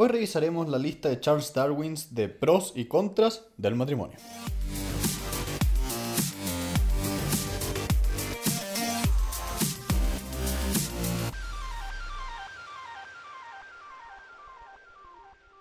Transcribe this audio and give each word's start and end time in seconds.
Hoy 0.00 0.06
revisaremos 0.06 0.68
la 0.68 0.78
lista 0.78 1.08
de 1.08 1.18
Charles 1.18 1.52
Darwin 1.52 1.96
de 2.12 2.28
pros 2.28 2.72
y 2.76 2.84
contras 2.84 3.48
del 3.56 3.74
matrimonio. 3.74 4.16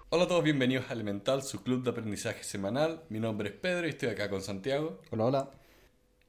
Hola 0.09 0.25
a 0.25 0.27
todos, 0.27 0.43
bienvenidos 0.43 0.85
a 0.87 0.93
Elemental, 0.93 1.41
su 1.41 1.63
club 1.63 1.81
de 1.81 1.89
aprendizaje 1.89 2.43
semanal. 2.43 3.01
Mi 3.09 3.19
nombre 3.19 3.49
es 3.49 3.55
Pedro 3.55 3.87
y 3.87 3.89
estoy 3.89 4.09
acá 4.09 4.29
con 4.29 4.43
Santiago. 4.43 5.01
Hola, 5.09 5.25
hola. 5.25 5.51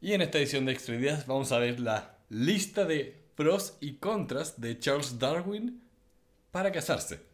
Y 0.00 0.14
en 0.14 0.22
esta 0.22 0.38
edición 0.38 0.64
de 0.64 0.72
Extra 0.72 0.94
Ideas 0.94 1.26
vamos 1.26 1.52
a 1.52 1.58
ver 1.58 1.78
la 1.78 2.16
lista 2.30 2.86
de 2.86 3.22
pros 3.34 3.76
y 3.82 3.96
contras 3.96 4.58
de 4.58 4.78
Charles 4.78 5.18
Darwin 5.18 5.82
para 6.50 6.72
casarse. 6.72 7.27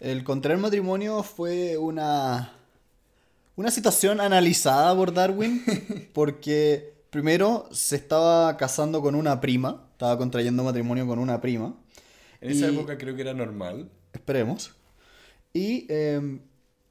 El 0.00 0.24
contraer 0.24 0.58
matrimonio 0.58 1.22
fue 1.22 1.76
una, 1.78 2.52
una 3.56 3.70
situación 3.70 4.20
analizada 4.20 4.94
por 4.94 5.14
Darwin 5.14 5.62
porque 6.12 6.94
primero 7.10 7.68
se 7.72 7.96
estaba 7.96 8.56
casando 8.56 9.00
con 9.00 9.14
una 9.14 9.40
prima, 9.40 9.86
estaba 9.92 10.18
contrayendo 10.18 10.64
matrimonio 10.64 11.06
con 11.06 11.18
una 11.18 11.40
prima. 11.40 11.74
En 12.40 12.50
esa 12.50 12.68
Y- 12.68 12.74
época 12.74 12.98
creo 12.98 13.14
que 13.14 13.22
era 13.22 13.34
normal. 13.34 13.88
Esperemos. 14.12 14.72
Y 15.52 15.86
eh, 15.88 16.40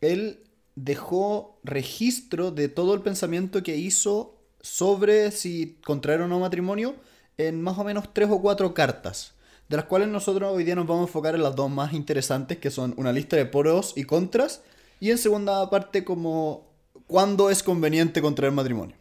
él 0.01 0.39
dejó 0.75 1.59
registro 1.63 2.51
de 2.51 2.69
todo 2.69 2.93
el 2.95 3.01
pensamiento 3.01 3.61
que 3.61 3.75
hizo 3.77 4.39
sobre 4.61 5.31
si 5.31 5.77
contraer 5.85 6.21
o 6.21 6.27
no 6.27 6.39
matrimonio 6.39 6.95
en 7.37 7.61
más 7.61 7.77
o 7.77 7.83
menos 7.83 8.13
tres 8.13 8.29
o 8.31 8.41
cuatro 8.41 8.73
cartas, 8.73 9.33
de 9.73 9.77
las 9.77 9.87
cuales 9.87 10.07
nosotros 10.07 10.53
hoy 10.53 10.63
día 10.63 10.75
nos 10.75 10.85
vamos 10.85 11.05
a 11.05 11.07
enfocar 11.07 11.33
en 11.33 11.41
las 11.41 11.55
dos 11.55 11.67
más 11.67 11.93
interesantes, 11.93 12.59
que 12.59 12.69
son 12.69 12.93
una 12.95 13.11
lista 13.11 13.37
de 13.37 13.47
pros 13.47 13.93
y 13.95 14.03
contras, 14.03 14.61
y 14.99 15.09
en 15.09 15.17
segunda 15.17 15.67
parte 15.71 16.03
como 16.03 16.71
cuándo 17.07 17.49
es 17.49 17.63
conveniente 17.63 18.21
contraer 18.21 18.53
matrimonio. 18.53 18.95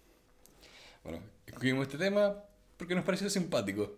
Bueno, 1.04 1.18
escogimos 1.46 1.82
este 1.88 1.98
tema 1.98 2.36
porque 2.78 2.94
nos 2.94 3.04
pareció 3.04 3.28
simpático. 3.28 3.92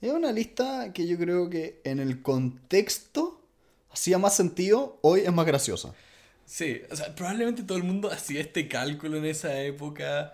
Es 0.00 0.10
una 0.10 0.32
lista 0.32 0.94
que 0.94 1.06
yo 1.06 1.18
creo 1.18 1.50
que 1.50 1.82
en 1.84 1.98
el 2.00 2.22
contexto 2.22 3.42
hacía 3.90 4.16
más 4.16 4.34
sentido, 4.34 4.98
hoy 5.02 5.20
es 5.20 5.32
más 5.34 5.44
graciosa. 5.44 5.92
Sí, 6.46 6.80
o 6.90 6.96
sea, 6.96 7.14
probablemente 7.14 7.64
todo 7.64 7.76
el 7.76 7.84
mundo 7.84 8.10
hacía 8.10 8.40
este 8.40 8.66
cálculo 8.66 9.18
en 9.18 9.26
esa 9.26 9.60
época. 9.60 10.32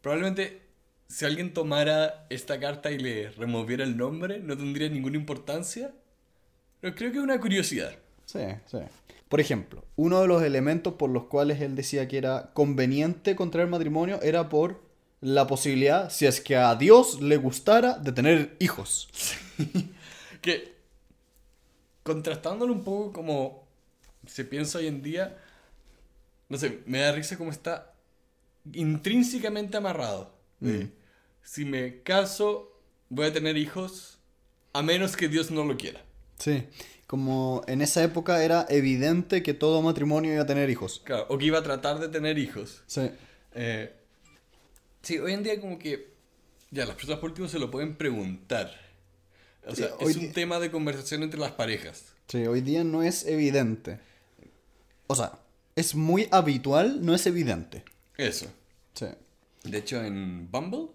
Probablemente 0.00 0.62
si 1.14 1.24
alguien 1.24 1.54
tomara 1.54 2.26
esta 2.28 2.58
carta 2.58 2.90
y 2.90 2.98
le 2.98 3.30
removiera 3.30 3.84
el 3.84 3.96
nombre, 3.96 4.40
no 4.40 4.56
tendría 4.56 4.88
ninguna 4.88 5.16
importancia. 5.16 5.94
Pero 6.80 6.96
creo 6.96 7.12
que 7.12 7.18
es 7.18 7.22
una 7.22 7.40
curiosidad. 7.40 7.94
Sí, 8.24 8.40
sí. 8.66 8.78
Por 9.28 9.38
ejemplo, 9.38 9.84
uno 9.94 10.20
de 10.20 10.26
los 10.26 10.42
elementos 10.42 10.94
por 10.94 11.10
los 11.10 11.26
cuales 11.26 11.60
él 11.60 11.76
decía 11.76 12.08
que 12.08 12.18
era 12.18 12.50
conveniente 12.52 13.36
contraer 13.36 13.68
matrimonio 13.68 14.20
era 14.22 14.48
por 14.48 14.82
la 15.20 15.46
posibilidad, 15.46 16.10
si 16.10 16.26
es 16.26 16.40
que 16.40 16.56
a 16.56 16.74
Dios 16.74 17.20
le 17.20 17.36
gustara, 17.36 17.96
de 17.96 18.10
tener 18.12 18.56
hijos. 18.58 19.08
Que, 20.42 20.74
contrastándolo 22.02 22.74
un 22.74 22.84
poco 22.84 23.12
como 23.14 23.66
se 24.26 24.44
piensa 24.44 24.76
hoy 24.76 24.88
en 24.88 25.00
día, 25.00 25.38
no 26.50 26.58
sé, 26.58 26.80
me 26.84 26.98
da 26.98 27.12
risa 27.12 27.38
como 27.38 27.50
está 27.50 27.94
intrínsecamente 28.74 29.78
amarrado. 29.78 30.34
de, 30.60 30.90
Si 31.44 31.64
me 31.64 32.02
caso, 32.02 32.72
voy 33.10 33.26
a 33.26 33.32
tener 33.32 33.56
hijos, 33.56 34.18
a 34.72 34.82
menos 34.82 35.16
que 35.16 35.28
Dios 35.28 35.50
no 35.50 35.64
lo 35.64 35.76
quiera. 35.76 36.02
Sí. 36.38 36.64
Como 37.06 37.62
en 37.68 37.82
esa 37.82 38.02
época 38.02 38.42
era 38.42 38.66
evidente 38.68 39.42
que 39.42 39.54
todo 39.54 39.82
matrimonio 39.82 40.32
iba 40.32 40.42
a 40.42 40.46
tener 40.46 40.70
hijos. 40.70 41.02
Claro, 41.04 41.26
o 41.28 41.38
que 41.38 41.44
iba 41.44 41.58
a 41.58 41.62
tratar 41.62 42.00
de 42.00 42.08
tener 42.08 42.38
hijos. 42.38 42.82
Sí. 42.86 43.10
Eh, 43.54 43.94
sí, 45.02 45.18
hoy 45.18 45.34
en 45.34 45.42
día 45.42 45.60
como 45.60 45.78
que 45.78 46.14
ya 46.70 46.86
las 46.86 46.96
personas 46.96 47.20
por 47.20 47.30
último 47.30 47.46
se 47.46 47.58
lo 47.58 47.70
pueden 47.70 47.94
preguntar. 47.94 48.74
O 49.66 49.74
sea, 49.74 49.90
es 50.00 50.16
un 50.16 50.32
tema 50.32 50.58
de 50.58 50.70
conversación 50.70 51.22
entre 51.22 51.38
las 51.38 51.52
parejas. 51.52 52.14
Sí, 52.28 52.46
hoy 52.46 52.62
día 52.62 52.84
no 52.84 53.02
es 53.02 53.26
evidente. 53.26 54.00
O 55.06 55.14
sea, 55.14 55.38
es 55.76 55.94
muy 55.94 56.26
habitual, 56.30 57.04
no 57.04 57.14
es 57.14 57.26
evidente. 57.26 57.84
Eso. 58.16 58.46
Sí. 58.94 59.06
De 59.62 59.78
hecho, 59.78 60.02
en 60.02 60.50
Bumble, 60.50 60.88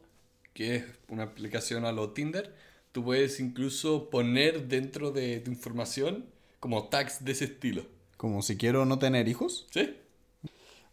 que 0.54 0.76
es 0.78 0.84
una 1.08 1.24
aplicación 1.24 1.86
a 1.86 1.92
lo 1.92 2.12
Tinder, 2.12 2.54
tú 2.92 3.04
puedes 3.04 3.40
incluso 3.40 4.10
poner 4.10 4.68
dentro 4.68 5.12
de 5.12 5.40
tu 5.40 5.52
información 5.52 6.26
como 6.60 6.90
tags 6.90 7.24
de 7.24 7.32
ese 7.32 7.46
estilo. 7.46 7.86
Como 8.18 8.42
si 8.42 8.58
quiero 8.58 8.86
no 8.86 9.00
tener 9.00 9.28
hijos. 9.28 9.68
¿Sí? 9.72 9.96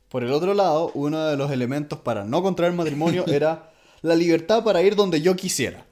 Por 0.09 0.23
el 0.23 0.31
otro 0.33 0.55
lado, 0.55 0.93
uno 0.95 1.25
de 1.27 1.37
los 1.37 1.51
elementos 1.51 1.99
para 2.01 2.25
no 2.25 2.43
contraer 2.43 2.73
matrimonio 2.73 3.25
era 3.29 3.73
la 4.03 4.15
libertad 4.15 4.63
para 4.63 4.83
ir 4.83 4.95
donde 4.95 5.21
yo 5.21 5.35
quisiera. 5.35 5.85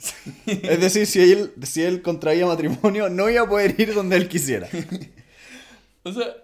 Es 0.46 0.80
decir, 0.80 1.06
si 1.06 1.20
él, 1.32 1.52
si 1.62 1.82
él 1.82 2.02
contraía 2.02 2.46
matrimonio, 2.46 3.08
no 3.08 3.28
iba 3.28 3.42
a 3.42 3.48
poder 3.48 3.74
ir 3.80 3.92
donde 3.94 4.16
él 4.16 4.28
quisiera. 4.28 4.68
O 6.06 6.12
sea, 6.12 6.36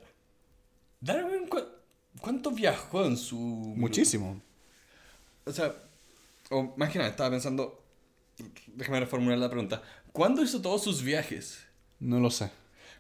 Darwin, 1.03 1.47
¿cu- 1.47 1.69
¿cuánto 2.19 2.51
viajó 2.51 3.05
en 3.05 3.17
su... 3.19 3.37
Muchísimo. 3.37 4.41
O 5.45 5.53
sea, 5.53 5.75
o 6.51 6.75
más 6.77 6.91
que 6.91 6.99
nada, 6.99 7.11
estaba 7.11 7.31
pensando, 7.31 7.83
déjame 8.69 9.01
reformular 9.01 9.39
la 9.39 9.49
pregunta. 9.51 9.83
¿Cuándo 10.13 10.43
hizo 10.43 10.61
todos 10.61 10.83
sus 10.85 11.03
viajes? 11.03 11.61
No 11.99 12.19
lo 12.21 12.31
sé. 12.31 12.51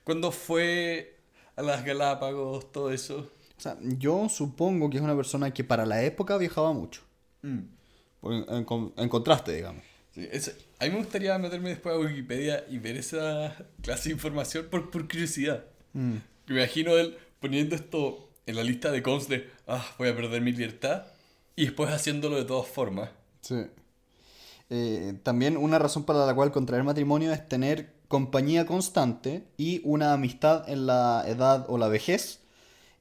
¿Cuándo 0.04 0.30
fue 0.32 1.18
a 1.56 1.62
las 1.62 1.84
Galápagos, 1.84 2.70
todo 2.72 2.90
eso? 2.92 3.30
O 3.56 3.60
sea, 3.60 3.76
yo 3.80 4.28
supongo 4.28 4.88
que 4.88 4.96
es 4.96 5.02
una 5.02 5.14
persona 5.16 5.52
que 5.52 5.64
para 5.64 5.84
la 5.84 6.02
época 6.02 6.38
viajaba 6.38 6.72
mucho. 6.72 7.02
En, 7.42 7.68
en 8.22 8.64
con- 8.64 8.92
en 8.96 9.08
contraste, 9.08 9.52
digamos. 9.52 9.82
Sí, 10.14 10.26
es- 10.30 10.56
a 10.78 10.84
mí 10.84 10.90
me 10.90 10.98
gustaría 10.98 11.36
meterme 11.38 11.70
después 11.70 11.94
a 11.94 11.98
Wikipedia 11.98 12.64
y 12.70 12.78
ver 12.78 12.96
esa 12.96 13.56
clase 13.82 14.08
de 14.08 14.14
información 14.14 14.66
por, 14.70 14.90
por 14.90 15.06
curiosidad. 15.08 15.64
Mm. 15.92 16.14
Me 16.46 16.56
imagino 16.56 16.96
él 16.96 17.16
poniendo 17.38 17.74
esto 17.76 18.30
en 18.46 18.56
la 18.56 18.64
lista 18.64 18.90
de 18.90 19.02
cons 19.02 19.28
de, 19.28 19.48
ah, 19.66 19.84
voy 19.98 20.08
a 20.08 20.16
perder 20.16 20.40
mi 20.42 20.52
libertad, 20.52 21.06
y 21.56 21.66
después 21.66 21.90
haciéndolo 21.90 22.36
de 22.36 22.44
todas 22.44 22.66
formas. 22.68 23.10
Sí. 23.40 23.66
Eh, 24.70 25.14
también 25.22 25.56
una 25.56 25.78
razón 25.78 26.04
para 26.04 26.26
la 26.26 26.34
cual 26.34 26.52
contraer 26.52 26.84
matrimonio 26.84 27.32
es 27.32 27.48
tener 27.48 27.94
compañía 28.08 28.66
constante 28.66 29.44
y 29.56 29.80
una 29.84 30.12
amistad 30.12 30.68
en 30.68 30.86
la 30.86 31.24
edad 31.26 31.66
o 31.68 31.78
la 31.78 31.88
vejez 31.88 32.40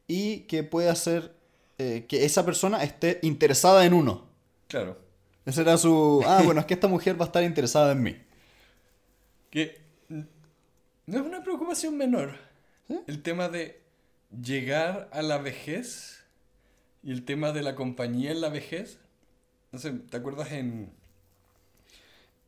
y 0.08 0.42
que 0.42 0.64
puede 0.64 0.90
hacer 0.90 1.36
eh, 1.78 2.06
que 2.08 2.26
esa 2.26 2.46
persona 2.46 2.84
esté 2.84 3.20
interesada 3.22 3.86
en 3.86 3.94
uno. 3.94 4.28
Claro. 4.68 4.98
Ese 5.46 5.62
era 5.62 5.78
su... 5.78 6.24
Ah, 6.28 6.42
bueno, 6.44 6.60
es 6.60 6.66
que 6.66 6.74
esta 6.74 6.88
mujer 6.88 7.20
va 7.20 7.26
a 7.26 7.28
estar 7.28 7.44
interesada 7.44 7.92
en 7.92 8.04
mí. 8.04 8.18
Que 9.50 9.82
no 10.10 11.18
es 11.18 11.22
una 11.22 11.44
preocupación 11.44 11.98
menor. 11.98 12.36
El 13.08 13.22
tema 13.24 13.50
de 13.50 13.82
llegar 14.44 15.10
a 15.12 15.22
la 15.22 15.40
vejez 15.40 16.24
y 17.02 17.12
el 17.12 17.26
tema 17.26 17.52
de 17.52 17.64
la 17.64 17.76
compañía 17.76 18.32
en 18.32 18.42
la 18.42 18.50
vejez. 18.50 19.00
No 19.72 19.80
sé, 19.80 19.92
¿te 19.92 20.18
acuerdas 20.18 20.52
en 20.52 20.92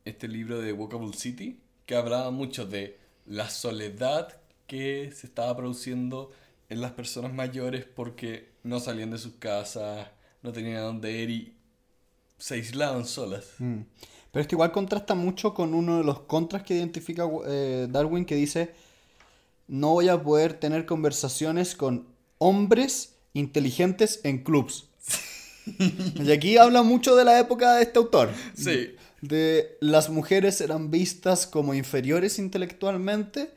este 0.04 0.26
libro 0.26 0.60
de 0.60 0.72
Walkable 0.72 1.12
City? 1.12 1.60
Que 1.86 1.94
hablaba 1.94 2.30
mucho 2.30 2.66
de 2.66 2.98
la 3.26 3.48
soledad 3.48 4.36
que 4.66 5.12
se 5.14 5.26
estaba 5.26 5.56
produciendo 5.56 6.32
en 6.68 6.80
las 6.80 6.92
personas 6.92 7.32
mayores 7.32 7.84
porque 7.84 8.50
no 8.64 8.80
salían 8.80 9.10
de 9.10 9.18
sus 9.18 9.34
casas, 9.34 10.08
no 10.42 10.52
tenían 10.52 10.78
a 10.78 10.80
dónde 10.80 11.12
ir 11.12 11.30
y 11.30 11.54
se 12.38 12.54
aislaban 12.54 13.04
solas. 13.04 13.54
Mm. 13.58 13.82
Pero 14.32 14.40
esto 14.40 14.54
igual 14.54 14.72
contrasta 14.72 15.14
mucho 15.14 15.54
con 15.54 15.74
uno 15.74 15.98
de 15.98 16.04
los 16.04 16.20
contras 16.20 16.62
que 16.62 16.74
identifica 16.74 17.28
eh, 17.46 17.86
Darwin 17.90 18.24
que 18.24 18.34
dice 18.34 18.74
no 19.68 19.90
voy 19.90 20.08
a 20.08 20.22
poder 20.22 20.54
tener 20.54 20.86
conversaciones 20.86 21.76
con 21.76 22.06
hombres 22.38 23.14
inteligentes 23.32 24.20
en 24.24 24.42
clubs. 24.42 24.88
y 26.16 26.30
aquí 26.30 26.56
habla 26.56 26.82
mucho 26.82 27.16
de 27.16 27.24
la 27.24 27.38
época 27.38 27.74
de 27.74 27.82
este 27.82 27.98
autor. 27.98 28.30
Sí. 28.54 28.96
De 29.20 29.76
las 29.80 30.10
mujeres 30.10 30.60
eran 30.60 30.90
vistas 30.90 31.46
como 31.46 31.74
inferiores 31.74 32.38
intelectualmente 32.38 33.50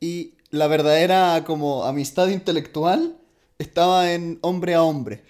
y 0.00 0.34
la 0.50 0.66
verdadera 0.66 1.44
como 1.46 1.84
amistad 1.84 2.28
intelectual 2.28 3.16
estaba 3.58 4.12
en 4.12 4.38
hombre 4.42 4.74
a 4.74 4.82
hombre. 4.82 5.22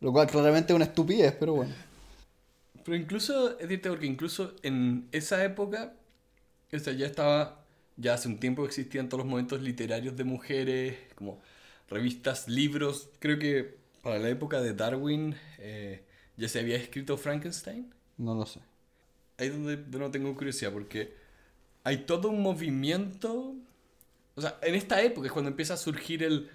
Lo 0.00 0.12
cual 0.12 0.26
claramente 0.26 0.72
es 0.72 0.76
una 0.76 0.84
estupidez, 0.84 1.34
pero 1.38 1.54
bueno. 1.54 1.74
Pero 2.84 2.96
incluso, 2.96 3.52
es 3.52 3.68
decirte, 3.68 3.88
porque 3.88 4.06
incluso 4.06 4.54
en 4.62 5.08
esa 5.12 5.42
época, 5.42 5.94
o 6.70 6.78
sea, 6.78 6.92
ya 6.92 7.06
estaba, 7.06 7.64
ya 7.96 8.14
hace 8.14 8.28
un 8.28 8.38
tiempo 8.38 8.66
existían 8.66 9.08
todos 9.08 9.24
los 9.24 9.30
momentos 9.30 9.62
literarios 9.62 10.16
de 10.16 10.24
mujeres, 10.24 10.96
como 11.14 11.40
revistas, 11.88 12.48
libros. 12.48 13.08
Creo 13.20 13.38
que 13.38 13.78
para 14.04 14.18
la 14.18 14.28
época 14.28 14.60
de 14.60 14.74
Darwin 14.74 15.34
eh, 15.58 16.04
ya 16.36 16.46
se 16.46 16.60
había 16.60 16.76
escrito 16.76 17.16
Frankenstein. 17.16 17.92
No 18.18 18.34
lo 18.34 18.44
sé. 18.44 18.60
Ahí 19.38 19.48
es 19.48 19.52
donde 19.54 19.78
no 19.98 20.10
tengo 20.10 20.32
curiosidad, 20.36 20.72
porque 20.72 21.14
hay 21.82 22.04
todo 22.04 22.28
un 22.28 22.40
movimiento 22.40 23.56
O 24.36 24.40
sea, 24.40 24.58
en 24.62 24.74
esta 24.74 25.02
época 25.02 25.26
es 25.26 25.32
cuando 25.32 25.50
empieza 25.50 25.74
a 25.74 25.76
surgir 25.78 26.22
el... 26.22 26.50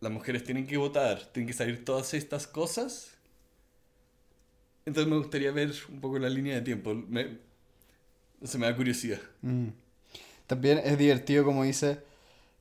Las 0.00 0.12
mujeres 0.12 0.44
tienen 0.44 0.66
que 0.66 0.76
votar, 0.76 1.24
tienen 1.32 1.46
que 1.46 1.54
salir 1.54 1.84
todas 1.84 2.12
estas 2.12 2.46
cosas. 2.46 3.16
Entonces 4.84 5.10
me 5.10 5.16
gustaría 5.16 5.50
ver 5.52 5.72
un 5.88 6.00
poco 6.00 6.18
la 6.18 6.28
línea 6.28 6.56
de 6.56 6.60
tiempo. 6.60 6.94
Me, 6.94 7.38
se 8.42 8.58
me 8.58 8.66
da 8.66 8.76
curiosidad. 8.76 9.20
Mm. 9.40 9.68
También 10.46 10.78
es 10.84 10.98
divertido 10.98 11.44
como 11.44 11.62
dice, 11.62 12.00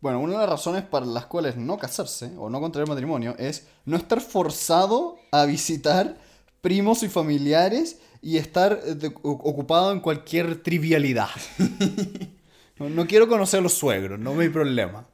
bueno, 0.03 0.19
una 0.19 0.33
de 0.33 0.39
las 0.39 0.49
razones 0.49 0.83
para 0.83 1.05
las 1.05 1.25
cuales 1.27 1.55
no 1.55 1.77
casarse 1.77 2.33
o 2.37 2.49
no 2.49 2.59
contraer 2.59 2.89
matrimonio 2.89 3.35
es 3.39 3.67
no 3.85 3.95
estar 3.95 4.19
forzado 4.19 5.17
a 5.31 5.45
visitar 5.45 6.17
primos 6.61 7.03
y 7.03 7.09
familiares 7.09 7.99
y 8.21 8.37
estar 8.37 8.81
eh, 8.85 8.95
de- 8.95 9.13
ocupado 9.23 9.93
en 9.93 10.01
cualquier 10.01 10.61
trivialidad. 10.61 11.29
no, 12.79 12.89
no 12.89 13.07
quiero 13.07 13.27
conocer 13.29 13.59
a 13.59 13.63
los 13.63 13.73
suegros, 13.73 14.19
no 14.19 14.37
hay 14.39 14.49
problema. 14.49 15.07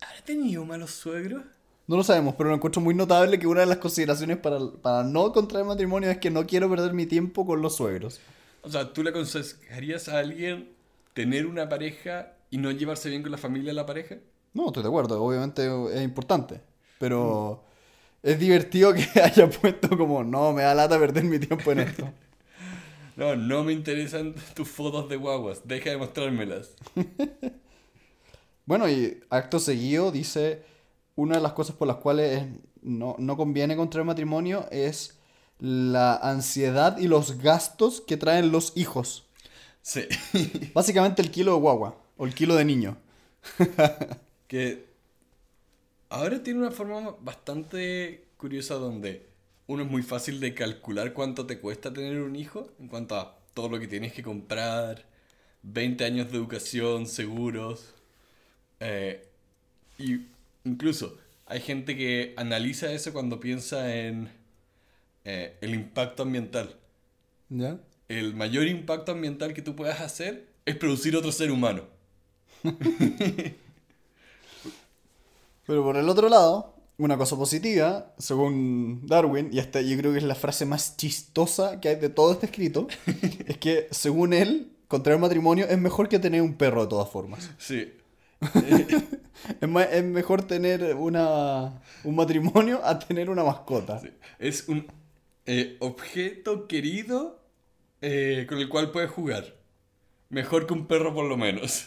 ¿Habrá 0.00 0.22
tenido 0.24 0.64
malos 0.64 0.90
suegros? 0.90 1.44
No 1.88 1.96
lo 1.96 2.04
sabemos, 2.04 2.34
pero 2.36 2.50
lo 2.50 2.54
encuentro 2.56 2.80
muy 2.82 2.94
notable 2.94 3.38
que 3.38 3.46
una 3.46 3.60
de 3.60 3.66
las 3.66 3.78
consideraciones 3.78 4.36
para, 4.38 4.58
para 4.82 5.02
no 5.04 5.32
contraer 5.32 5.64
matrimonio 5.64 6.10
es 6.10 6.18
que 6.18 6.30
no 6.30 6.46
quiero 6.46 6.68
perder 6.70 6.92
mi 6.92 7.06
tiempo 7.06 7.46
con 7.46 7.62
los 7.62 7.76
suegros. 7.76 8.20
O 8.62 8.70
sea, 8.70 8.92
¿tú 8.92 9.02
le 9.02 9.10
aconsejarías 9.10 10.08
a 10.08 10.18
alguien 10.18 10.76
tener 11.14 11.46
una 11.46 11.68
pareja 11.68 12.37
y 12.50 12.58
no 12.58 12.70
llevarse 12.70 13.08
bien 13.10 13.22
con 13.22 13.30
la 13.32 13.38
familia 13.38 13.68
de 13.70 13.74
la 13.74 13.86
pareja? 13.86 14.16
No, 14.54 14.66
estoy 14.68 14.82
de 14.82 14.88
acuerdo, 14.88 15.22
obviamente 15.22 15.68
es 15.94 16.02
importante. 16.02 16.60
Pero 16.98 17.62
es 18.22 18.38
divertido 18.38 18.92
que 18.94 19.06
haya 19.22 19.48
puesto 19.48 19.96
como, 19.96 20.24
no, 20.24 20.52
me 20.52 20.62
da 20.62 20.74
lata 20.74 20.98
perder 20.98 21.24
mi 21.24 21.38
tiempo 21.38 21.72
en 21.72 21.80
esto. 21.80 22.08
No, 23.16 23.34
no 23.34 23.64
me 23.64 23.72
interesan 23.72 24.32
tus 24.54 24.68
fotos 24.68 25.08
de 25.08 25.16
guaguas, 25.16 25.62
deja 25.64 25.90
de 25.90 25.96
mostrármelas. 25.96 26.76
Bueno, 28.64 28.88
y 28.88 29.20
acto 29.30 29.58
seguido 29.58 30.12
dice, 30.12 30.62
una 31.16 31.36
de 31.36 31.42
las 31.42 31.52
cosas 31.52 31.74
por 31.74 31.88
las 31.88 31.96
cuales 31.96 32.42
es- 32.42 32.48
no, 32.82 33.16
no 33.18 33.36
conviene 33.36 33.76
contraer 33.76 34.06
matrimonio 34.06 34.66
es 34.70 35.18
la 35.58 36.14
ansiedad 36.14 36.98
y 36.98 37.08
los 37.08 37.38
gastos 37.38 38.00
que 38.00 38.16
traen 38.16 38.52
los 38.52 38.72
hijos. 38.76 39.26
Sí. 39.82 40.02
Básicamente 40.72 41.20
el 41.20 41.32
kilo 41.32 41.54
de 41.54 41.60
guagua 41.60 41.96
o 42.18 42.26
el 42.26 42.34
kilo 42.34 42.54
de 42.56 42.66
niño. 42.66 42.98
que 44.48 44.84
ahora 46.10 46.42
tiene 46.42 46.60
una 46.60 46.70
forma 46.70 47.16
bastante 47.20 48.26
curiosa 48.36 48.74
donde 48.74 49.26
uno 49.66 49.84
es 49.84 49.90
muy 49.90 50.02
fácil 50.02 50.40
de 50.40 50.54
calcular 50.54 51.12
cuánto 51.14 51.46
te 51.46 51.60
cuesta 51.60 51.92
tener 51.92 52.20
un 52.22 52.36
hijo 52.36 52.70
en 52.80 52.88
cuanto 52.88 53.16
a 53.16 53.38
todo 53.54 53.68
lo 53.70 53.80
que 53.80 53.88
tienes 53.88 54.12
que 54.12 54.22
comprar, 54.22 55.04
20 55.62 56.04
años 56.04 56.30
de 56.30 56.38
educación, 56.38 57.06
seguros. 57.06 57.94
eh, 58.80 59.24
y 59.98 60.26
incluso 60.64 61.18
hay 61.46 61.60
gente 61.60 61.96
que 61.96 62.34
analiza 62.36 62.92
eso 62.92 63.12
cuando 63.12 63.40
piensa 63.40 63.94
en 63.96 64.30
eh, 65.24 65.56
el 65.60 65.74
impacto 65.74 66.22
ambiental. 66.24 66.76
¿Ya? 67.48 67.80
El 68.08 68.34
mayor 68.34 68.66
impacto 68.66 69.12
ambiental 69.12 69.54
que 69.54 69.62
tú 69.62 69.76
puedas 69.76 70.00
hacer 70.00 70.48
es 70.66 70.76
producir 70.76 71.16
otro 71.16 71.32
ser 71.32 71.50
humano. 71.50 71.84
Pero 75.66 75.84
por 75.84 75.96
el 75.96 76.08
otro 76.08 76.28
lado, 76.28 76.74
una 76.96 77.16
cosa 77.16 77.36
positiva, 77.36 78.12
según 78.18 79.06
Darwin, 79.06 79.50
y 79.52 79.58
esta 79.58 79.80
yo 79.80 79.96
creo 79.96 80.12
que 80.12 80.18
es 80.18 80.24
la 80.24 80.34
frase 80.34 80.66
más 80.66 80.96
chistosa 80.96 81.80
que 81.80 81.90
hay 81.90 81.96
de 81.96 82.08
todo 82.08 82.32
este 82.32 82.46
escrito, 82.46 82.88
es 83.46 83.58
que 83.58 83.86
según 83.90 84.32
él, 84.32 84.72
contraer 84.88 85.18
matrimonio 85.18 85.66
es 85.68 85.78
mejor 85.78 86.08
que 86.08 86.18
tener 86.18 86.42
un 86.42 86.54
perro 86.54 86.82
de 86.82 86.88
todas 86.88 87.08
formas. 87.10 87.50
Sí. 87.58 87.92
Es, 89.60 89.70
es 89.92 90.04
mejor 90.04 90.42
tener 90.42 90.96
una, 90.96 91.80
un 92.02 92.16
matrimonio 92.16 92.80
a 92.84 92.98
tener 92.98 93.30
una 93.30 93.44
mascota. 93.44 94.00
Sí. 94.00 94.10
Es 94.40 94.68
un 94.68 94.88
eh, 95.46 95.76
objeto 95.78 96.66
querido 96.66 97.40
eh, 98.02 98.46
con 98.48 98.58
el 98.58 98.68
cual 98.68 98.90
puedes 98.90 99.10
jugar. 99.10 99.54
Mejor 100.28 100.66
que 100.66 100.74
un 100.74 100.86
perro 100.86 101.14
por 101.14 101.24
lo 101.24 101.36
menos. 101.36 101.86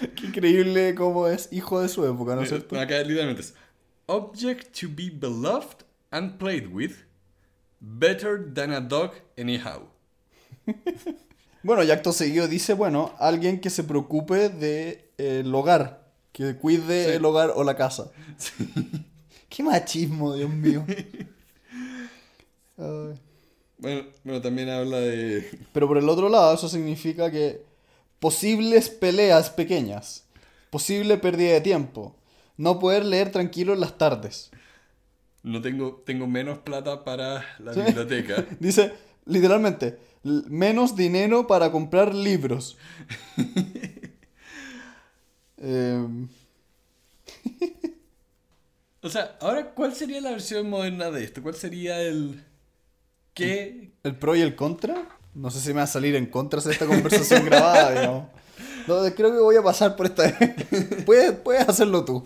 Qué 0.16 0.26
increíble 0.26 0.94
cómo 0.94 1.26
es 1.28 1.48
hijo 1.52 1.80
de 1.80 1.88
su 1.88 2.04
época, 2.06 2.34
¿no 2.34 2.42
es 2.42 2.48
Eh, 2.52 2.56
cierto? 2.56 2.78
Acá 2.78 2.98
literalmente 3.02 3.42
es 3.42 3.54
Object 4.06 4.78
to 4.80 4.88
be 4.94 5.10
beloved 5.10 5.84
and 6.10 6.36
played 6.38 6.66
with. 6.72 6.92
Better 7.80 8.52
than 8.54 8.72
a 8.72 8.80
dog 8.80 9.12
anyhow. 9.38 9.88
Bueno, 11.62 11.82
y 11.82 11.90
acto 11.90 12.12
seguido 12.12 12.46
dice, 12.46 12.74
bueno, 12.74 13.14
alguien 13.18 13.58
que 13.58 13.70
se 13.70 13.84
preocupe 13.84 14.50
de 14.50 15.10
eh, 15.16 15.40
el 15.42 15.54
hogar, 15.54 16.12
que 16.30 16.56
cuide 16.56 17.04
Sí. 17.06 17.10
el 17.12 17.24
hogar 17.24 17.52
o 17.56 17.64
la 17.64 17.74
casa. 17.74 18.10
Qué 19.48 19.62
machismo, 19.62 20.34
Dios 20.34 20.50
mío. 20.50 20.84
Bueno, 22.76 24.04
bueno, 24.24 24.40
también 24.42 24.68
habla 24.68 24.98
de... 25.00 25.58
Pero 25.72 25.88
por 25.88 25.98
el 25.98 26.08
otro 26.08 26.28
lado, 26.28 26.54
eso 26.54 26.68
significa 26.68 27.30
que 27.30 27.62
posibles 28.24 28.88
peleas 28.88 29.50
pequeñas, 29.50 30.24
posible 30.70 31.18
pérdida 31.18 31.52
de 31.52 31.60
tiempo, 31.60 32.16
no 32.56 32.78
poder 32.78 33.04
leer 33.04 33.30
tranquilo 33.30 33.74
en 33.74 33.80
las 33.80 33.98
tardes. 33.98 34.50
No 35.42 35.60
tengo, 35.60 36.02
tengo 36.06 36.26
menos 36.26 36.60
plata 36.60 37.04
para 37.04 37.44
la 37.58 37.74
Sí. 37.74 37.82
biblioteca. 37.82 38.46
Dice, 38.60 38.94
literalmente, 39.26 39.98
menos 40.22 40.96
dinero 40.96 41.46
para 41.46 41.70
comprar 41.70 42.14
libros. 42.14 42.78
Em, 45.58 46.26
O 49.02 49.10
sea, 49.10 49.36
ahora, 49.42 49.74
¿cuál 49.74 49.94
sería 49.94 50.22
la 50.22 50.30
versión 50.30 50.70
moderna 50.70 51.10
de 51.10 51.24
esto? 51.24 51.42
¿Cuál 51.42 51.56
sería 51.56 52.00
el... 52.00 52.42
¿Qué? 53.34 53.92
¿El 54.02 54.16
pro 54.16 54.34
y 54.34 54.40
el 54.40 54.56
contra? 54.56 55.18
No 55.34 55.50
sé 55.50 55.60
si 55.60 55.68
me 55.68 55.74
va 55.74 55.82
a 55.82 55.86
salir 55.86 56.14
en 56.14 56.26
contra 56.26 56.60
de 56.60 56.72
esta 56.72 56.86
conversación 56.86 57.44
grabada, 57.46 57.90
digamos. 57.90 58.28
No, 58.86 59.14
creo 59.14 59.32
que 59.32 59.40
voy 59.40 59.56
a 59.56 59.62
pasar 59.62 59.96
por 59.96 60.06
esta... 60.06 60.36
puedes, 61.06 61.32
puedes 61.32 61.68
hacerlo 61.68 62.04
tú. 62.04 62.24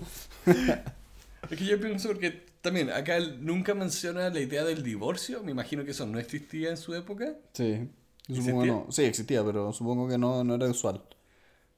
Es 1.51 1.59
que 1.59 1.65
yo 1.65 1.81
pienso 1.81 2.09
porque 2.09 2.47
también 2.61 2.91
acá 2.91 3.17
él 3.17 3.39
nunca 3.45 3.75
menciona 3.75 4.29
la 4.29 4.41
idea 4.41 4.65
del 4.65 4.83
divorcio. 4.83 5.43
Me 5.43 5.53
imagino 5.53 5.85
que 5.85 5.93
eso 5.93 6.07
no 6.07 6.19
existía 6.19 6.71
en 6.71 6.77
su 6.77 6.95
época. 6.95 7.35
Sí. 7.55 7.89
Supongo 8.27 8.63
¿Existía? 8.63 8.73
no. 8.73 8.87
Sí, 8.91 9.05
existía, 9.05 9.45
pero 9.45 9.73
supongo 9.73 10.09
que 10.09 10.19
no, 10.19 10.45
no 10.45 10.55
era 10.55 10.67
usual. 10.67 11.03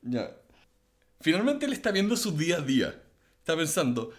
Ya. 0.03 0.37
Finalmente 1.21 1.67
él 1.67 1.73
está 1.73 1.93
viendo 1.93 2.17
su 2.17 2.33
día 2.33 2.57
a 2.57 2.61
día. 2.61 3.01
Está 3.39 3.57
pensando, 3.57 4.11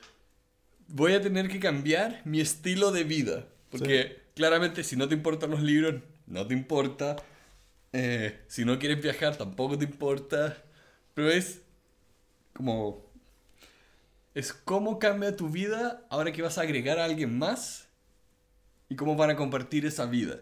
voy 0.88 1.14
a 1.14 1.22
tener 1.22 1.50
que 1.50 1.60
cambiar 1.60 2.22
mi 2.26 2.40
estilo 2.40 2.92
de 2.92 3.04
vida. 3.04 3.48
Porque 3.70 4.22
claramente 4.36 4.84
si 4.84 4.96
no 4.96 5.08
te 5.08 5.16
importan 5.16 5.52
los 5.52 5.62
libros, 5.62 5.96
no 6.32 6.48
te 6.48 6.54
importa. 6.54 7.18
Eh, 7.94 8.40
si 8.48 8.64
no 8.64 8.80
quieres 8.80 9.02
viajar, 9.02 9.36
tampoco 9.36 9.78
te 9.78 9.86
importa. 9.86 10.58
Pero 11.14 11.30
es 11.30 11.62
como... 12.54 13.06
Es 14.34 14.54
cómo 14.54 14.98
cambia 14.98 15.36
tu 15.36 15.50
vida 15.50 16.06
ahora 16.10 16.32
que 16.32 16.42
vas 16.42 16.58
a 16.58 16.62
agregar 16.62 17.00
a 17.00 17.06
alguien 17.06 17.38
más 17.38 17.90
y 18.88 18.96
cómo 18.96 19.18
van 19.18 19.30
a 19.30 19.36
compartir 19.36 19.86
esa 19.86 20.06
vida. 20.06 20.40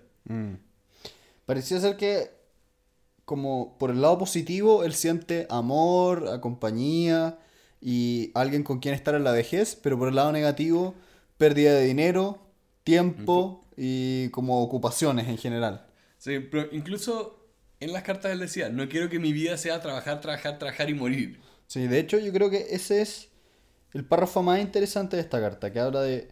Parecía 1.47 1.79
ser 1.79 1.97
que, 1.97 2.29
como 3.25 3.79
por 3.79 3.89
el 3.89 4.01
lado 4.01 4.19
positivo, 4.19 4.83
él 4.83 4.93
siente 4.93 5.47
amor, 5.49 6.27
a 6.27 6.39
compañía 6.39 7.39
y 7.81 8.29
alguien 8.35 8.61
con 8.61 8.77
quien 8.79 8.93
estar 8.93 9.15
en 9.15 9.23
la 9.23 9.31
vejez, 9.31 9.75
pero 9.75 9.97
por 9.97 10.09
el 10.09 10.15
lado 10.15 10.31
negativo, 10.31 10.93
pérdida 11.39 11.73
de 11.73 11.85
dinero, 11.85 12.39
tiempo 12.83 13.65
y 13.81 14.27
como 14.31 14.61
ocupaciones 14.61 15.29
en 15.29 15.37
general. 15.37 15.87
Sí, 16.17 16.39
pero 16.39 16.67
incluso 16.73 17.47
en 17.79 17.93
las 17.93 18.03
cartas 18.03 18.33
él 18.33 18.39
decía, 18.39 18.67
no 18.67 18.89
quiero 18.89 19.09
que 19.09 19.19
mi 19.19 19.31
vida 19.31 19.55
sea 19.57 19.81
trabajar, 19.81 20.19
trabajar, 20.19 20.59
trabajar 20.59 20.89
y 20.89 20.93
morir. 20.93 21.39
Sí, 21.67 21.87
de 21.87 21.99
hecho 21.99 22.19
yo 22.19 22.33
creo 22.33 22.49
que 22.49 22.67
ese 22.71 23.01
es 23.01 23.29
el 23.93 24.03
párrafo 24.03 24.43
más 24.43 24.59
interesante 24.59 25.15
de 25.15 25.21
esta 25.21 25.39
carta, 25.39 25.71
que 25.71 25.79
habla 25.79 26.01
de 26.01 26.27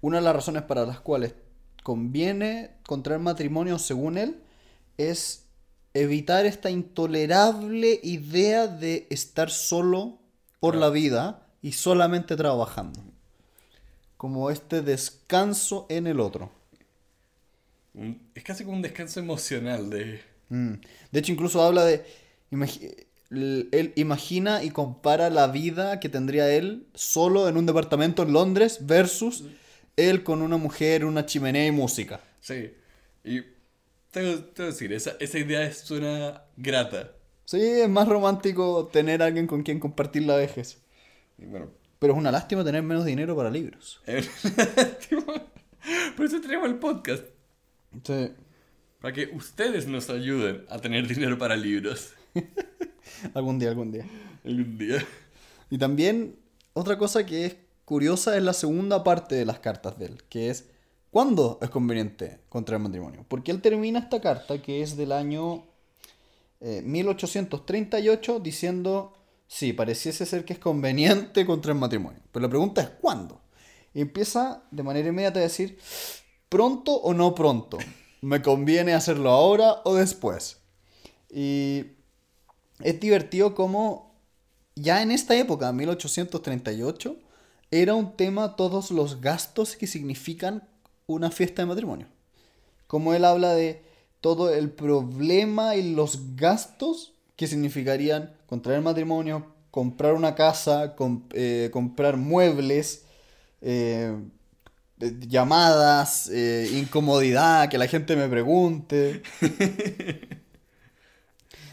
una 0.00 0.18
de 0.18 0.22
las 0.22 0.36
razones 0.36 0.62
para 0.62 0.86
las 0.86 1.00
cuales 1.00 1.34
conviene 1.82 2.76
contraer 2.86 3.18
matrimonio 3.18 3.80
según 3.80 4.16
él 4.16 4.40
es 4.96 5.46
evitar 5.94 6.46
esta 6.46 6.70
intolerable 6.70 7.98
idea 8.04 8.68
de 8.68 9.08
estar 9.10 9.50
solo 9.50 10.20
por 10.60 10.76
la 10.76 10.90
vida 10.90 11.48
y 11.62 11.72
solamente 11.72 12.36
trabajando. 12.36 13.00
Como 14.16 14.50
este 14.50 14.82
descanso 14.82 15.86
en 15.88 16.06
el 16.06 16.20
otro. 16.20 16.61
Un- 17.94 18.30
es 18.34 18.42
casi 18.44 18.64
como 18.64 18.76
un 18.76 18.82
descanso 18.82 19.20
emocional 19.20 19.90
de... 19.90 20.20
Mm. 20.48 20.74
De 21.10 21.18
hecho, 21.20 21.32
incluso 21.32 21.62
habla 21.62 21.84
de. 21.84 22.04
imagi- 22.50 22.94
Él 23.30 23.92
imagina 23.96 24.62
y 24.62 24.70
compara 24.70 25.30
la 25.30 25.46
vida 25.48 25.98
que 26.00 26.08
tendría 26.08 26.50
él 26.50 26.86
solo 26.94 27.48
en 27.48 27.56
un 27.56 27.64
departamento 27.66 28.22
en 28.22 28.32
Londres 28.32 28.78
versus 28.82 29.44
él 29.96 30.22
con 30.24 30.42
una 30.42 30.56
mujer, 30.58 31.04
una 31.04 31.24
chimenea 31.26 31.66
y 31.66 31.70
música. 31.70 32.20
Sí. 32.40 32.72
Y 33.24 33.40
tengo, 34.10 34.52
que 34.52 34.62
decir, 34.64 34.92
esa, 34.92 35.12
esa 35.20 35.38
idea 35.38 35.62
es- 35.64 35.78
suena 35.78 36.42
grata. 36.56 37.12
Sí, 37.46 37.60
es 37.60 37.88
más 37.88 38.08
romántico 38.08 38.88
tener 38.92 39.22
a 39.22 39.26
alguien 39.26 39.46
con 39.46 39.62
quien 39.62 39.80
compartir 39.80 40.22
la 40.24 40.36
vejez. 40.36 40.78
Y 41.38 41.44
bueno, 41.46 41.70
Pero 41.98 42.12
es 42.14 42.18
una 42.18 42.30
lástima 42.30 42.64
tener 42.64 42.82
menos 42.82 43.04
dinero 43.04 43.34
para 43.36 43.50
libros. 43.50 44.00
es 44.06 44.28
una- 45.12 45.42
por 46.16 46.26
eso 46.26 46.40
tenemos 46.40 46.68
el 46.68 46.76
podcast. 46.76 47.24
Sí. 48.04 48.32
Para 49.00 49.14
que 49.14 49.30
ustedes 49.34 49.86
nos 49.86 50.08
ayuden 50.10 50.64
a 50.68 50.78
tener 50.78 51.06
dinero 51.06 51.36
para 51.38 51.56
libros. 51.56 52.12
Algún 53.34 53.58
día, 53.58 53.70
algún 53.70 53.90
día. 53.90 54.06
Algún 54.44 54.78
día. 54.78 55.04
Y 55.70 55.78
también 55.78 56.36
otra 56.72 56.96
cosa 56.98 57.26
que 57.26 57.46
es 57.46 57.56
curiosa 57.84 58.36
es 58.36 58.42
la 58.42 58.52
segunda 58.52 59.02
parte 59.04 59.34
de 59.34 59.44
las 59.44 59.58
cartas 59.58 59.98
de 59.98 60.06
él, 60.06 60.22
que 60.28 60.50
es 60.50 60.70
¿cuándo 61.10 61.58
es 61.60 61.70
conveniente 61.70 62.40
contraer 62.48 62.80
matrimonio? 62.80 63.24
Porque 63.28 63.50
él 63.50 63.60
termina 63.60 63.98
esta 63.98 64.20
carta, 64.20 64.62
que 64.62 64.82
es 64.82 64.96
del 64.96 65.12
año 65.12 65.64
eh, 66.60 66.80
1838, 66.82 68.40
diciendo, 68.40 69.14
sí, 69.46 69.72
pareciese 69.72 70.26
ser 70.26 70.44
que 70.44 70.54
es 70.54 70.58
conveniente 70.58 71.44
contraer 71.44 71.76
matrimonio. 71.76 72.20
Pero 72.30 72.44
la 72.44 72.48
pregunta 72.48 72.80
es 72.80 72.88
¿cuándo? 72.88 73.40
Y 73.94 74.00
empieza 74.00 74.62
de 74.70 74.82
manera 74.82 75.08
inmediata 75.08 75.40
a 75.40 75.42
decir, 75.42 75.78
¿pronto 76.52 76.92
o 76.92 77.14
no 77.14 77.34
pronto? 77.34 77.78
¿Me 78.20 78.42
conviene 78.42 78.92
hacerlo 78.92 79.30
ahora 79.30 79.80
o 79.84 79.94
después? 79.94 80.58
Y 81.30 81.86
es 82.80 83.00
divertido 83.00 83.54
como 83.54 84.12
ya 84.74 85.00
en 85.00 85.12
esta 85.12 85.34
época, 85.34 85.72
1838, 85.72 87.16
era 87.70 87.94
un 87.94 88.18
tema 88.18 88.54
todos 88.54 88.90
los 88.90 89.22
gastos 89.22 89.76
que 89.76 89.86
significan 89.86 90.68
una 91.06 91.30
fiesta 91.30 91.62
de 91.62 91.66
matrimonio. 91.66 92.06
Como 92.86 93.14
él 93.14 93.24
habla 93.24 93.54
de 93.54 93.82
todo 94.20 94.52
el 94.52 94.70
problema 94.70 95.74
y 95.76 95.94
los 95.94 96.36
gastos 96.36 97.14
que 97.34 97.46
significarían 97.46 98.36
contraer 98.44 98.82
matrimonio, 98.82 99.46
comprar 99.70 100.12
una 100.12 100.34
casa, 100.34 100.94
eh, 101.32 101.70
comprar 101.72 102.18
muebles, 102.18 103.06
eh, 103.62 104.14
llamadas, 105.28 106.28
eh, 106.30 106.70
incomodidad, 106.74 107.68
que 107.68 107.78
la 107.78 107.86
gente 107.88 108.16
me 108.16 108.28
pregunte. 108.28 109.22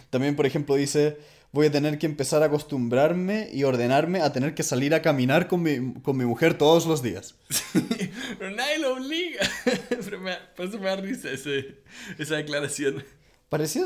También, 0.09 0.35
por 0.35 0.45
ejemplo, 0.45 0.75
dice, 0.75 1.17
voy 1.51 1.67
a 1.67 1.71
tener 1.71 1.99
que 1.99 2.05
empezar 2.07 2.41
a 2.41 2.47
acostumbrarme 2.47 3.49
y 3.53 3.63
ordenarme 3.63 4.21
a 4.21 4.31
tener 4.33 4.55
que 4.55 4.63
salir 4.63 4.93
a 4.95 5.01
caminar 5.01 5.47
con 5.47 5.61
mi, 5.61 5.93
con 6.01 6.17
mi 6.17 6.25
mujer 6.25 6.57
todos 6.57 6.85
los 6.87 7.03
días. 7.03 7.35
Pero 8.39 8.51
nadie 8.55 8.79
lo 8.79 8.93
obliga. 8.95 9.41
Pero 9.89 10.19
me, 10.19 10.31
da- 10.31 10.53
por 10.55 10.65
eso 10.67 10.79
me 10.79 10.85
da 10.85 10.95
risa 10.95 11.29
ese- 11.31 11.75
esa 12.17 12.35
declaración. 12.35 13.03
Parecía, 13.49 13.83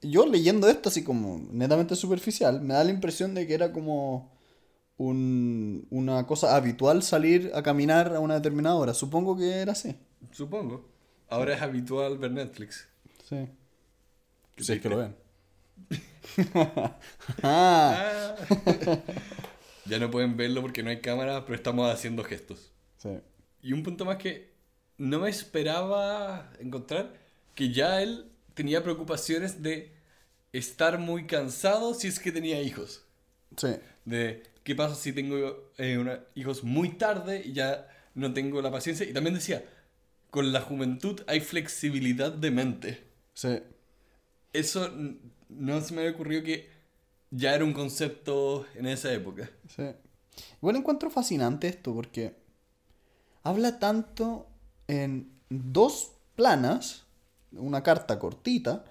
yo 0.00 0.26
leyendo 0.26 0.68
esto 0.68 0.88
así 0.88 1.04
como 1.04 1.46
netamente 1.50 1.96
superficial, 1.96 2.62
me 2.62 2.74
da 2.74 2.84
la 2.84 2.90
impresión 2.90 3.34
de 3.34 3.46
que 3.46 3.52
era 3.54 3.72
como 3.72 4.31
un- 5.08 5.86
una 5.90 6.26
cosa 6.26 6.54
habitual 6.56 7.02
salir 7.02 7.50
a 7.54 7.62
caminar 7.62 8.14
a 8.14 8.20
una 8.20 8.34
determinada 8.34 8.76
hora. 8.76 8.94
Supongo 8.94 9.36
que 9.36 9.50
era 9.60 9.72
así. 9.72 9.96
Supongo. 10.32 10.88
Ahora 11.28 11.54
es 11.54 11.62
habitual 11.62 12.18
ver 12.18 12.30
Netflix. 12.32 12.86
Sí. 13.28 13.48
Si 14.58 14.72
es 14.72 14.80
que 14.80 14.88
lo 14.88 14.98
ven. 14.98 15.14
Ah, 17.42 18.34
Ah. 18.48 18.98
ya 19.86 19.98
no 19.98 20.10
pueden 20.10 20.36
verlo 20.36 20.62
porque 20.62 20.82
no 20.82 20.90
hay 20.90 21.00
cámara, 21.00 21.44
pero 21.44 21.56
estamos 21.56 21.92
haciendo 21.92 22.24
gestos. 22.24 22.70
sí. 22.98 23.18
Y 23.64 23.72
un 23.74 23.84
punto 23.84 24.04
más 24.04 24.16
que 24.16 24.50
no 24.98 25.20
me 25.20 25.30
esperaba 25.30 26.50
encontrar, 26.58 27.12
que 27.54 27.70
ya 27.72 28.02
él 28.02 28.26
tenía 28.54 28.82
preocupaciones 28.82 29.62
de 29.62 29.92
estar 30.52 30.98
muy 30.98 31.26
cansado 31.26 31.94
si 31.94 32.08
es 32.08 32.18
que 32.18 32.32
tenía 32.32 32.60
hijos. 32.60 33.04
Sí. 33.56 33.68
De 34.04 34.42
qué 34.64 34.74
pasa 34.74 34.94
si 34.94 35.12
tengo 35.12 35.70
eh, 35.78 35.98
una- 35.98 36.20
hijos 36.34 36.62
muy 36.64 36.90
tarde 36.90 37.42
y 37.44 37.52
ya 37.52 37.88
no 38.14 38.32
tengo 38.32 38.60
la 38.62 38.70
paciencia. 38.70 39.06
Y 39.08 39.12
también 39.12 39.34
decía, 39.34 39.64
con 40.30 40.52
la 40.52 40.60
juventud 40.60 41.20
hay 41.26 41.40
flexibilidad 41.40 42.32
de 42.32 42.50
mente. 42.50 43.04
Sí. 43.34 43.58
Eso 44.52 44.90
no 45.48 45.80
se 45.80 45.94
me 45.94 46.02
había 46.02 46.12
ocurrido 46.12 46.42
que 46.42 46.68
ya 47.30 47.54
era 47.54 47.64
un 47.64 47.72
concepto 47.72 48.66
en 48.74 48.86
esa 48.86 49.12
época. 49.12 49.50
Sí. 49.68 49.84
Igual 50.60 50.76
encuentro 50.76 51.10
fascinante 51.10 51.68
esto 51.68 51.94
porque 51.94 52.34
habla 53.42 53.78
tanto 53.78 54.46
en 54.88 55.32
dos 55.48 56.12
planas, 56.36 57.04
una 57.52 57.82
carta 57.82 58.18
cortita, 58.18 58.84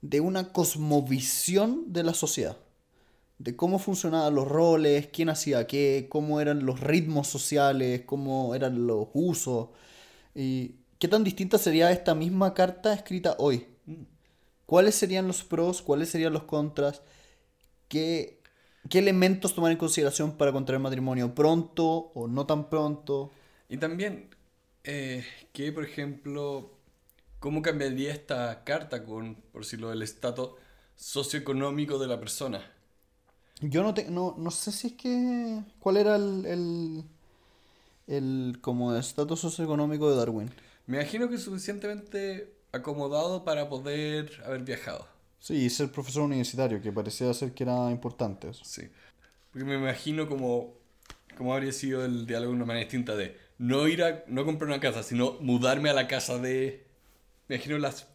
de 0.00 0.20
una 0.20 0.52
cosmovisión 0.52 1.92
de 1.92 2.02
la 2.04 2.14
sociedad. 2.14 2.56
De 3.38 3.54
cómo 3.56 3.78
funcionaban 3.78 4.34
los 4.34 4.48
roles, 4.48 5.08
quién 5.12 5.28
hacía 5.30 5.66
qué, 5.66 6.06
cómo 6.10 6.40
eran 6.40 6.66
los 6.66 6.80
ritmos 6.80 7.28
sociales, 7.28 8.02
cómo 8.04 8.54
eran 8.54 8.86
los 8.86 9.08
usos. 9.14 9.68
Y 10.34 10.76
qué 10.98 11.08
tan 11.08 11.24
distinta 11.24 11.58
sería 11.58 11.92
esta 11.92 12.14
misma 12.14 12.54
carta 12.54 12.92
escrita 12.92 13.36
hoy. 13.38 13.66
¿Cuáles 14.66 14.96
serían 14.96 15.26
los 15.26 15.44
pros? 15.44 15.82
¿Cuáles 15.82 16.10
serían 16.10 16.32
los 16.32 16.42
contras? 16.44 17.02
¿Qué, 17.88 18.42
qué 18.90 18.98
elementos 18.98 19.54
tomar 19.54 19.72
en 19.72 19.78
consideración 19.78 20.36
para 20.36 20.52
contraer 20.52 20.80
matrimonio? 20.80 21.34
¿Pronto 21.34 22.12
o 22.14 22.28
no 22.28 22.44
tan 22.44 22.68
pronto? 22.68 23.30
Y 23.68 23.78
también, 23.78 24.28
eh, 24.84 25.24
que 25.52 25.72
por 25.72 25.84
ejemplo, 25.84 26.70
¿cómo 27.38 27.62
cambiaría 27.62 28.12
esta 28.12 28.64
carta 28.64 29.04
con, 29.04 29.36
por 29.52 29.62
decirlo, 29.62 29.92
el 29.92 30.02
estatus 30.02 30.50
socioeconómico 30.96 31.98
de 31.98 32.06
la 32.08 32.20
persona? 32.20 32.77
Yo 33.60 33.82
no, 33.82 33.94
te, 33.94 34.10
no, 34.10 34.34
no 34.38 34.50
sé 34.50 34.70
si 34.72 34.88
es 34.88 34.92
que... 34.94 35.62
¿Cuál 35.80 35.96
era 35.96 36.16
el, 36.16 36.46
el, 36.46 37.04
el 38.06 38.58
como 38.60 38.94
estatus 38.94 39.40
socioeconómico 39.40 40.10
de 40.10 40.16
Darwin? 40.16 40.50
Me 40.86 40.98
imagino 40.98 41.28
que 41.28 41.38
suficientemente 41.38 42.52
acomodado 42.72 43.44
para 43.44 43.68
poder 43.68 44.30
haber 44.44 44.62
viajado. 44.62 45.06
Sí, 45.40 45.68
ser 45.70 45.90
profesor 45.90 46.22
universitario, 46.22 46.80
que 46.80 46.92
parecía 46.92 47.32
ser 47.34 47.52
que 47.52 47.64
era 47.64 47.90
importante 47.90 48.50
eso. 48.50 48.64
Sí. 48.64 48.88
Porque 49.52 49.64
me 49.64 49.74
imagino 49.74 50.28
como, 50.28 50.74
como 51.36 51.54
habría 51.54 51.72
sido 51.72 52.04
el 52.04 52.26
diálogo 52.26 52.52
de 52.52 52.56
una 52.56 52.66
manera 52.66 52.84
distinta 52.84 53.16
de 53.16 53.36
no 53.58 53.88
ir 53.88 54.02
a, 54.02 54.24
no 54.28 54.44
comprar 54.44 54.68
una 54.68 54.80
casa, 54.80 55.02
sino 55.02 55.36
mudarme 55.40 55.90
a 55.90 55.94
la 55.94 56.06
casa 56.06 56.38
de... 56.38 56.86
Me 57.48 57.56
imagino 57.56 57.78
las 57.78 58.06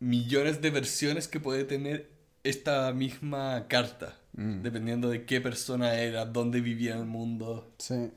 millones 0.00 0.60
de 0.60 0.70
versiones 0.70 1.28
que 1.28 1.40
puede 1.40 1.64
tener 1.64 2.10
esta 2.42 2.92
misma 2.92 3.66
carta, 3.68 4.18
dependiendo 4.32 5.08
de 5.08 5.24
qué 5.24 5.40
persona 5.40 5.94
era, 5.94 6.24
dónde 6.24 6.60
vivía 6.60 6.94
en 6.94 7.00
el 7.00 7.06
mundo. 7.06 7.72
Sí. 7.78 8.10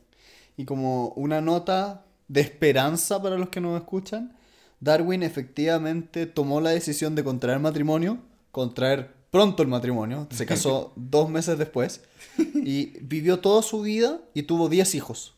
Y 0.58 0.66
como 0.66 1.10
una 1.10 1.42
nota 1.42 2.06
de 2.28 2.42
esperanza 2.42 3.22
para 3.22 3.38
los 3.38 3.50
que 3.50 3.62
nos 3.62 3.80
escuchan, 3.80 4.36
Darwin 4.80 5.24
efectivamente 5.24 6.26
tomó 6.26 6.62
la 6.62 6.72
decisión 6.72 7.16
de 7.16 7.24
contraer 7.24 7.60
matrimonio, 7.60 8.20
contraer 8.52 9.14
pronto 9.32 9.64
el 9.64 9.70
matrimonio, 9.70 10.28
se 10.32 10.46
casó 10.48 10.94
dos 10.96 11.30
meses 11.30 11.58
después, 11.58 12.02
y 12.38 12.98
vivió 13.02 13.40
toda 13.40 13.62
su 13.62 13.82
vida 13.82 14.22
y 14.34 14.44
tuvo 14.44 14.70
10 14.70 14.96
hijos. 14.96 15.36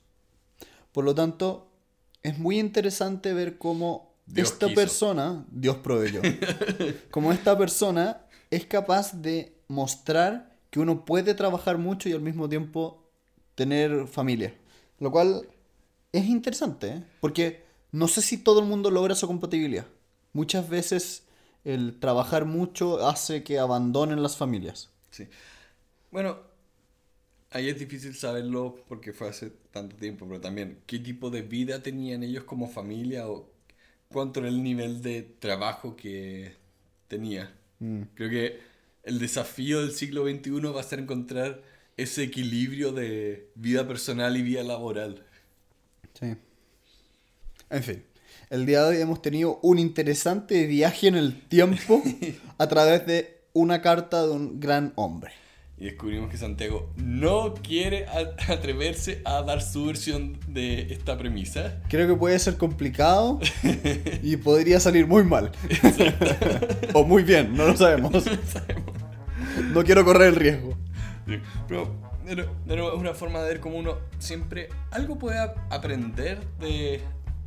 Por 0.92 1.04
lo 1.04 1.16
tanto, 1.16 1.72
es 2.24 2.38
muy 2.38 2.60
interesante 2.60 3.34
ver 3.34 3.58
cómo 3.58 4.14
Dios 4.26 4.52
esta 4.52 4.68
quiso. 4.68 4.80
persona, 4.80 5.46
Dios 5.50 5.78
proveyó, 5.78 6.22
como 7.12 7.32
esta 7.32 7.58
persona 7.58 8.22
es 8.52 8.66
capaz 8.66 9.14
de 9.14 9.56
mostrar 9.68 10.57
que 10.78 10.82
uno 10.84 11.06
puede 11.06 11.34
trabajar 11.34 11.80
mucho 11.80 12.08
y 12.08 12.14
al 12.14 12.22
mismo 12.22 12.48
tiempo 12.48 13.04
tener 13.56 14.06
familia. 14.06 14.54
Lo 15.00 15.10
cual 15.12 15.50
es 16.12 16.26
interesante, 16.26 16.88
¿eh? 16.88 17.04
porque 17.20 17.64
no 17.92 18.08
sé 18.08 18.22
si 18.22 18.38
todo 18.38 18.60
el 18.60 18.68
mundo 18.68 18.92
logra 18.92 19.16
esa 19.16 19.26
compatibilidad. 19.26 19.88
Muchas 20.34 20.70
veces 20.70 21.24
el 21.64 22.00
trabajar 22.00 22.46
mucho 22.46 23.08
hace 23.08 23.44
que 23.44 23.58
abandonen 23.58 24.22
las 24.22 24.38
familias. 24.38 24.92
Sí. 25.10 25.28
Bueno, 26.12 26.38
ahí 27.50 27.70
es 27.70 27.80
difícil 27.80 28.14
saberlo 28.14 28.76
porque 28.88 29.14
fue 29.14 29.30
hace 29.30 29.50
tanto 29.72 29.96
tiempo, 29.96 30.28
pero 30.28 30.42
también 30.42 30.78
qué 30.86 31.00
tipo 31.00 31.32
de 31.32 31.42
vida 31.42 31.82
tenían 31.82 32.22
ellos 32.22 32.44
como 32.44 32.70
familia 32.70 33.28
o 33.28 33.50
cuánto 34.10 34.42
era 34.42 34.50
el 34.50 34.62
nivel 34.62 35.02
de 35.02 35.24
trabajo 35.24 35.96
que 35.96 36.54
tenía. 37.08 37.52
Creo 38.14 38.30
que 38.30 38.77
el 39.08 39.20
desafío 39.20 39.82
del 39.82 39.94
siglo 39.94 40.28
XXI 40.28 40.52
va 40.74 40.82
a 40.82 40.84
ser 40.84 41.00
encontrar 41.00 41.62
ese 41.96 42.24
equilibrio 42.24 42.92
de 42.92 43.50
vida 43.56 43.88
personal 43.88 44.36
y 44.36 44.42
vida 44.42 44.64
laboral. 44.64 45.26
Sí. 46.20 46.36
En 47.70 47.84
fin, 47.84 48.04
el 48.50 48.66
día 48.66 48.84
de 48.84 48.90
hoy 48.90 49.02
hemos 49.02 49.22
tenido 49.22 49.60
un 49.64 49.80
interesante 49.80 50.68
viaje 50.68 51.08
en 51.08 51.16
el 51.16 51.40
tiempo 51.48 52.04
a 52.58 52.68
través 52.68 53.08
de 53.08 53.42
una 53.54 53.82
carta 53.82 54.26
de 54.26 54.32
un 54.32 54.60
gran 54.60 54.92
hombre. 54.96 55.32
Y 55.80 55.86
descubrimos 55.86 56.32
que 56.32 56.38
Santiago 56.38 56.92
no 56.98 57.54
quiere 57.54 58.08
atreverse 58.48 59.22
a 59.26 59.44
dar 59.44 59.62
su 59.62 59.86
versión 59.86 60.40
de 60.48 60.92
esta 60.92 61.18
premisa. 61.18 61.82
Creo 61.88 62.08
que 62.08 62.16
puede 62.16 62.38
ser 62.40 62.58
complicado 62.58 63.40
y 64.24 64.38
podría 64.38 64.80
salir 64.80 65.06
muy 65.06 65.24
mal. 65.24 65.52
o 66.94 67.04
muy 67.04 67.24
bien, 67.24 67.56
no 67.56 67.68
lo 67.68 67.78
sabemos. 67.78 68.12
no 68.12 68.22
quiero 69.86 70.04
correr 70.06 70.30
el 70.30 70.36
riesgo. 70.36 70.78
Sí, 71.26 71.40
Pero, 71.68 71.94
pero, 72.26 72.46
de 72.66 72.76
nuevo, 72.76 72.94
es 72.94 73.00
una 73.00 73.14
forma 73.14 73.40
de 73.42 73.48
ver 73.50 73.60
cómo 73.60 73.78
uno 73.78 73.96
siempre 74.20 74.70
algo 74.92 75.18
puede 75.18 75.40
ap- 75.40 75.58
aprender 75.72 76.46
de 76.60 77.02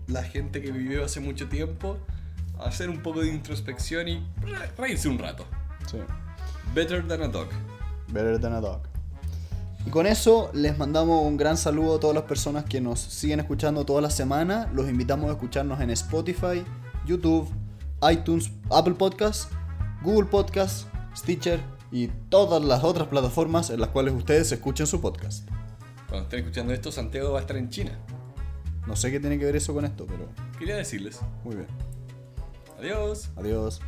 la 0.06 0.22
gente 0.22 0.60
que 0.60 0.70
vivió 0.72 1.04
hace 1.04 1.20
mucho 1.20 1.48
tiempo, 1.48 1.98
hacer 2.58 2.90
un 2.90 3.02
poco 3.02 3.20
de 3.20 3.28
introspección 3.28 4.08
y 4.08 4.26
re- 4.42 4.70
reírse 4.76 5.08
un 5.08 5.18
rato. 5.18 5.46
Sí. 5.86 5.98
Better 6.74 7.06
than 7.06 7.22
a 7.22 7.28
dog. 7.28 7.48
Better 8.08 8.38
than 8.40 8.52
a 8.54 8.60
dog. 8.60 8.82
Y 9.86 9.90
con 9.90 10.06
eso 10.06 10.50
les 10.52 10.76
mandamos 10.76 11.24
un 11.24 11.38
gran 11.38 11.56
saludo 11.56 11.96
a 11.96 12.00
todas 12.00 12.14
las 12.14 12.24
personas 12.24 12.64
que 12.64 12.82
nos 12.82 13.00
siguen 13.00 13.40
escuchando 13.40 13.86
toda 13.86 14.02
la 14.02 14.10
semana. 14.10 14.68
Los 14.74 14.88
invitamos 14.90 15.30
a 15.30 15.32
escucharnos 15.32 15.80
en 15.80 15.88
Spotify, 15.90 16.62
YouTube, 17.06 17.48
iTunes, 18.10 18.50
Apple 18.70 18.92
Podcasts, 18.94 19.48
Google 20.02 20.28
Podcasts, 20.28 20.86
Stitcher 21.16 21.60
y 21.92 22.08
todas 22.28 22.62
las 22.62 22.84
otras 22.84 23.08
plataformas 23.08 23.70
en 23.70 23.80
las 23.80 23.90
cuales 23.90 24.14
ustedes 24.14 24.50
escuchen 24.52 24.86
su 24.86 25.00
podcast. 25.00 25.48
Cuando 26.08 26.24
estén 26.24 26.40
escuchando 26.40 26.72
esto, 26.72 26.90
Santiago 26.92 27.32
va 27.32 27.38
a 27.38 27.40
estar 27.42 27.56
en 27.56 27.68
China. 27.70 27.98
No 28.86 28.96
sé 28.96 29.10
qué 29.10 29.20
tiene 29.20 29.38
que 29.38 29.44
ver 29.44 29.56
eso 29.56 29.74
con 29.74 29.84
esto, 29.84 30.06
pero 30.06 30.28
Quería 30.58 30.76
decirles. 30.76 31.20
muy 31.44 31.54
bien. 31.56 31.68
Adiós. 32.78 33.30
Adiós. 33.36 33.80